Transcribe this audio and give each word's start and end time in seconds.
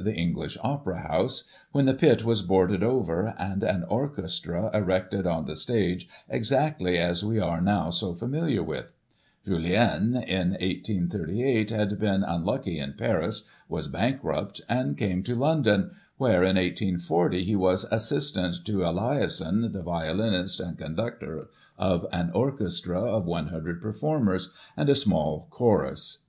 The 0.00 0.14
English 0.14 0.56
Opera 0.64 1.02
House, 1.06 1.44
when 1.72 1.84
the 1.84 1.92
pit 1.92 2.24
was 2.24 2.40
boarded 2.40 2.82
over, 2.82 3.34
and 3.36 3.62
an 3.62 3.84
orchestra 3.84 4.70
erected 4.72 5.26
on 5.26 5.44
the 5.44 5.54
stage 5.54 6.08
exactly 6.30 6.96
as 6.96 7.22
we 7.22 7.38
are 7.38 7.60
now 7.60 7.90
so 7.90 8.14
familiar 8.14 8.62
with. 8.62 8.94
Jullien, 9.46 10.14
in 10.16 10.52
1838, 10.52 11.68
had 11.70 11.98
been 11.98 12.22
unlucky 12.22 12.78
in 12.78 12.94
Paris, 12.94 13.46
was 13.68 13.86
bankrupt, 13.86 14.62
and 14.66 14.96
came 14.96 15.22
to 15.24 15.34
London, 15.36 15.90
where, 16.16 16.42
in 16.42 16.56
1840, 16.56 17.44
he 17.44 17.54
was 17.54 17.84
assistant 17.92 18.64
to 18.64 18.78
Eliason, 18.84 19.74
the 19.74 19.82
violinist 19.82 20.58
and 20.58 20.78
conductor 20.78 21.50
of 21.76 22.06
an 22.14 22.30
orchestra 22.32 22.98
of 23.02 23.26
100 23.26 23.82
performers, 23.82 24.54
and 24.74 24.88
a 24.88 24.94
small 24.94 25.48
chorus. 25.50 26.20